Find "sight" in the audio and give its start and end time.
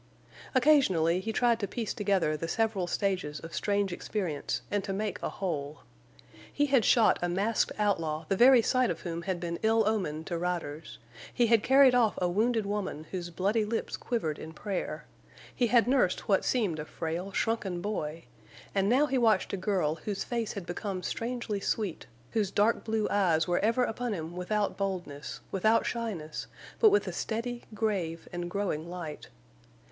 8.63-8.89